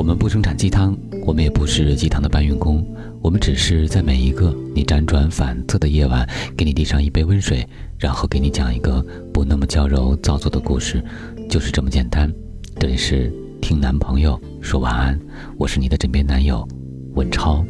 [0.00, 2.82] 我们不生产鸡汤，我们也不是鸡汤的搬运工，
[3.20, 7.68] 我们只是在每一个你辗转反侧的夜晚，给你递上一杯温水，
[7.98, 11.04] 然后给你讲一个不那么娇柔造作的故事，
[11.50, 12.32] 就是这么简单。
[12.78, 15.20] 这里是听男朋友说晚安，
[15.58, 16.66] 我是你的枕边男友
[17.12, 17.62] 文超。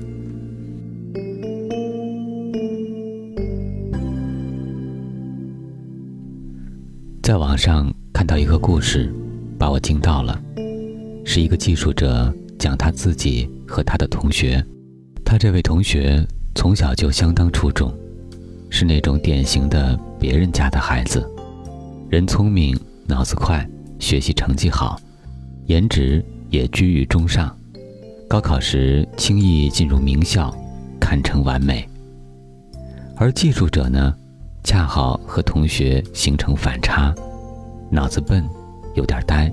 [7.25, 9.13] 在网上看到一个故事，
[9.59, 10.41] 把我惊到了。
[11.33, 14.61] 是一个技术者讲他自己和他的同学，
[15.25, 16.27] 他这位同学
[16.57, 17.95] 从小就相当出众，
[18.69, 21.25] 是那种典型的别人家的孩子，
[22.09, 22.77] 人聪明，
[23.07, 23.65] 脑子快，
[24.01, 25.01] 学习成绩好，
[25.67, 27.57] 颜值也居于中上，
[28.29, 30.53] 高考时轻易进入名校，
[30.99, 31.89] 堪称完美。
[33.15, 34.13] 而技术者呢，
[34.65, 37.15] 恰好和同学形成反差，
[37.89, 38.45] 脑子笨，
[38.97, 39.49] 有点呆。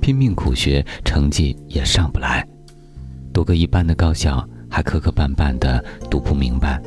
[0.00, 2.46] 拼命苦学，成绩也上不来，
[3.32, 6.80] 读个一般的高校，还磕磕绊绊的读不明白，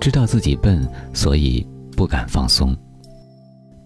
[0.00, 1.66] 知道自己笨，所以
[1.96, 2.76] 不敢放松。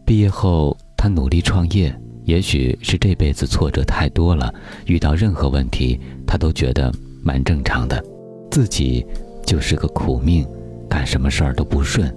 [0.04, 4.52] 毕业后，他努力创业，也许是这辈子挫折太多了，
[4.86, 6.92] 遇到任何问题，他都觉得
[7.22, 8.02] 蛮正常的，
[8.50, 9.06] 自己
[9.46, 10.46] 就是个苦命，
[10.88, 12.14] 干什么事儿都不顺，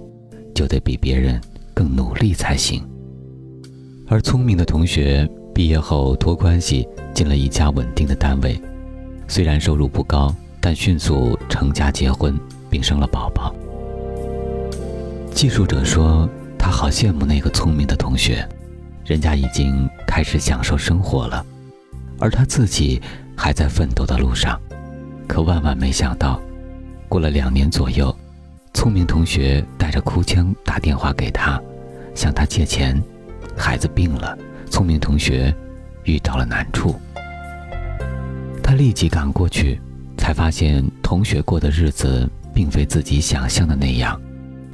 [0.54, 1.40] 就得比别人
[1.74, 2.82] 更努力才行。
[4.08, 5.28] 而聪明的同学。
[5.56, 8.60] 毕业后托关系进了一家稳定的单位，
[9.26, 13.54] 虽然收入不高，但迅速成家结婚并生了宝宝。
[15.32, 18.46] 技术者说他好羡慕那个聪明的同学，
[19.06, 21.42] 人家已经开始享受生活了，
[22.18, 23.00] 而他自己
[23.34, 24.60] 还在奋斗的路上。
[25.26, 26.38] 可万万没想到，
[27.08, 28.14] 过了两年左右，
[28.74, 31.58] 聪明同学带着哭腔打电话给他，
[32.14, 33.02] 向他借钱，
[33.56, 34.36] 孩子病了。
[34.70, 35.54] 聪明同学
[36.04, 36.94] 遇到了难处，
[38.62, 39.80] 他立即赶过去，
[40.16, 44.20] 才发现同学过的日子并非自己想象的那样，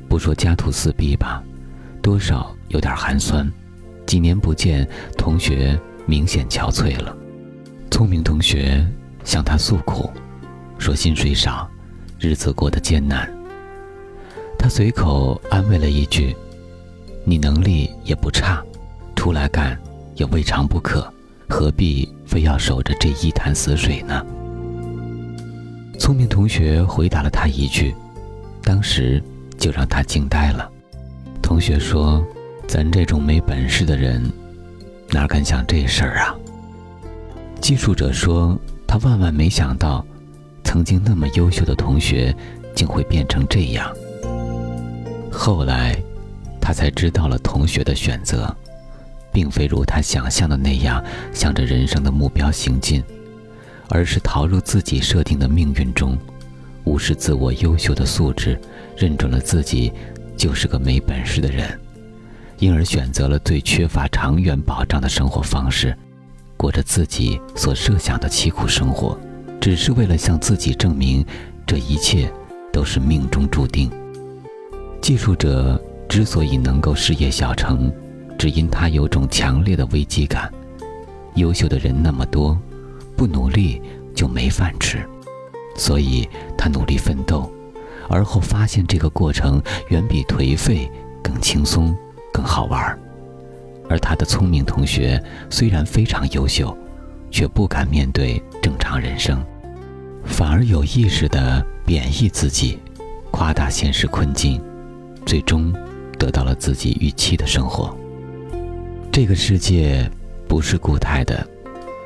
[0.08, 1.42] 不说家徒四壁吧，
[2.02, 3.50] 多少有点寒酸。
[4.06, 7.16] 几年不见，同学明显憔悴了。
[7.90, 8.84] 聪明同学
[9.24, 10.10] 向他诉苦，
[10.78, 11.70] 说薪水少，
[12.18, 13.32] 日子过得艰难。
[14.58, 16.34] 他随口安慰了一句
[17.24, 18.62] ：“你能力也不差。”
[19.14, 19.78] 出来干
[20.14, 21.12] 也未尝不可，
[21.48, 24.24] 何必非要守着这一潭死水呢？
[25.98, 27.94] 聪明同学回答了他一句，
[28.62, 29.22] 当时
[29.58, 30.68] 就让他惊呆了。
[31.40, 32.24] 同学说
[32.66, 34.22] ：“咱这种没本事的人，
[35.10, 36.34] 哪敢想这事儿啊？”
[37.60, 38.58] 技术者说
[38.88, 40.04] ：“他万万没想到，
[40.64, 42.34] 曾经那么优秀的同学，
[42.74, 43.92] 竟会变成这样。”
[45.30, 45.96] 后来，
[46.60, 48.54] 他才知道了同学的选择。
[49.32, 53.02] 并非如他想象的那样向着人生的目标行进，
[53.88, 56.16] 而是逃入自己设定的命运中，
[56.84, 58.60] 无视自我优秀的素质，
[58.96, 59.92] 认准了自己
[60.36, 61.78] 就是个没本事的人，
[62.58, 65.96] 因而选择了最缺乏长远保障的生活方式，
[66.56, 69.18] 过着自己所设想的凄苦生活，
[69.60, 71.24] 只是为了向自己证明
[71.66, 72.30] 这一切
[72.72, 73.90] 都是命中注定。
[75.00, 77.92] 技术者之所以能够事业小成。
[78.42, 80.52] 只因他有种强烈的危机感，
[81.36, 82.58] 优秀的人那么多，
[83.16, 83.80] 不努力
[84.16, 84.98] 就没饭吃，
[85.76, 87.48] 所以他努力奋斗，
[88.08, 90.90] 而后发现这个过程远比颓废
[91.22, 91.96] 更轻松、
[92.32, 92.98] 更好玩。
[93.88, 96.76] 而他的聪明同学虽然非常优秀，
[97.30, 99.40] 却不敢面对正常人生，
[100.24, 102.80] 反而有意识地贬义自己，
[103.30, 104.60] 夸大现实困境，
[105.24, 105.72] 最终
[106.18, 107.96] 得到了自己预期的生活。
[109.12, 110.10] 这个世界
[110.48, 111.46] 不是固态的，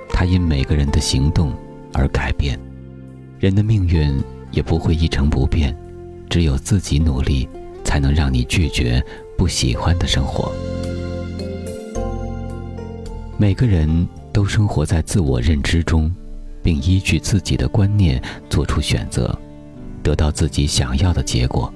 [0.09, 1.53] 它因每个人的行动
[1.95, 2.59] 而改变。
[3.39, 5.73] 人的命运也不会一成不变，
[6.29, 7.49] 只有自己努力，
[7.85, 9.01] 才能让你拒绝
[9.39, 10.53] 不喜欢的生活。
[13.39, 16.13] 每个人都生活在自我认知中，
[16.61, 18.21] 并依据自己的观念
[18.51, 19.33] 做出选择，
[20.03, 21.73] 得到自己想要的结果。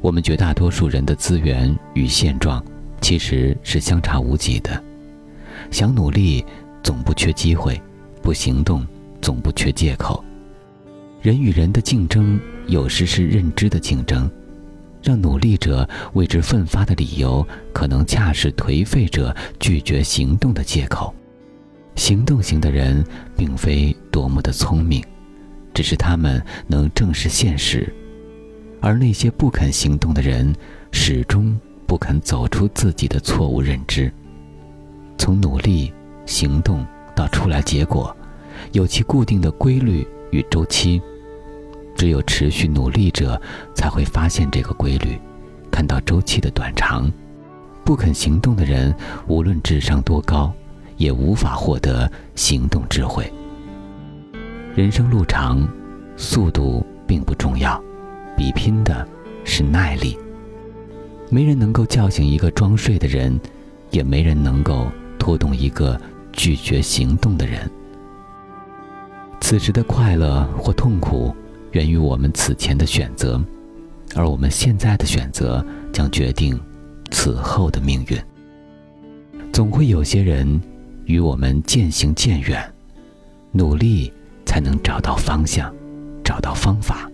[0.00, 2.60] 我们绝大多数人的资源与现状。
[3.00, 4.82] 其实是相差无几的。
[5.70, 6.44] 想努力，
[6.82, 7.74] 总不缺机会；
[8.22, 8.86] 不行动，
[9.20, 10.22] 总不缺借口。
[11.20, 14.30] 人与人的竞争，有时是认知的竞争，
[15.02, 21.14] 让努力者为之奋发的理由，可能恰是颓废者拒绝行动的借口。
[21.96, 23.04] 行动型的人，
[23.36, 25.04] 并非多么的聪明，
[25.74, 27.92] 只是他们能正视现实，
[28.80, 30.54] 而那些不肯行动的人，
[30.90, 31.58] 始终。
[31.90, 34.12] 不肯走出自己的错误认知，
[35.18, 35.92] 从努力、
[36.24, 38.16] 行动到出来结果，
[38.70, 41.02] 有其固定的规律与周期。
[41.96, 43.42] 只有持续努力者，
[43.74, 45.20] 才会发现这个规律，
[45.68, 47.10] 看到周期的短长。
[47.84, 48.94] 不肯行动的人，
[49.26, 50.54] 无论智商多高，
[50.96, 53.28] 也无法获得行动智慧。
[54.76, 55.68] 人生路长，
[56.16, 57.82] 速度并不重要，
[58.36, 59.04] 比拼的
[59.44, 60.16] 是耐力。
[61.30, 63.38] 没人能够叫醒一个装睡的人，
[63.90, 64.86] 也没人能够
[65.18, 65.98] 拖动一个
[66.32, 67.70] 拒绝行动的人。
[69.40, 71.34] 此时的快乐或痛苦，
[71.72, 73.42] 源于我们此前的选择，
[74.14, 76.60] 而我们现在的选择将决定
[77.10, 78.18] 此后的命运。
[79.52, 80.60] 总会有些人
[81.06, 82.62] 与我们渐行渐远，
[83.52, 84.12] 努力。
[84.46, 85.72] 才能找到方向，
[86.24, 87.08] 找到方法，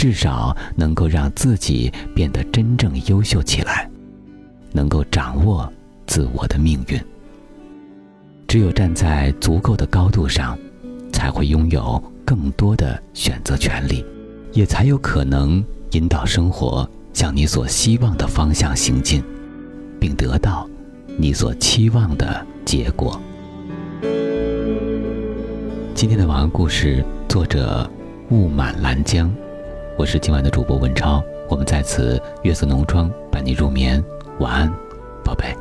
[0.00, 3.86] 至少能够让自己变得真正优秀起来，
[4.72, 5.70] 能够掌握
[6.06, 6.98] 自我的命运。
[8.48, 10.58] 只有站在足够的高度上，
[11.12, 14.02] 才会拥有更多的选择权利，
[14.54, 19.22] 也才有可能引导生活向你所希望的方向行进，
[20.00, 20.66] 并得到
[21.18, 23.20] 你所期望的结果。
[25.94, 27.86] 今天的晚安故事，作者
[28.30, 29.30] 雾满蓝江，
[30.00, 34.02] 我是今晚的主播文超，我们在此月色浓妆伴你入眠，
[34.38, 34.72] 晚安，
[35.22, 35.54] 宝贝。